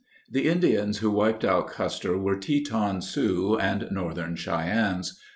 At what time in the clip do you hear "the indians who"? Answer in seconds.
0.31-1.11